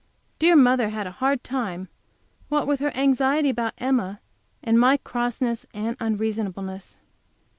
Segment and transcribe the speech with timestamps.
[0.39, 1.87] Dear mother had a hard time,
[2.49, 4.19] what with her anxiety about Emma,
[4.63, 6.97] and my crossness and unreasonableness.